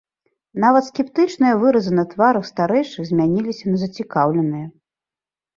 [0.63, 4.67] Нават скептычныя выразы на тварах старэйшых змяніліся на зацікаўленыя.